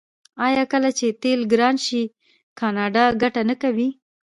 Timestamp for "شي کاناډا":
1.85-3.05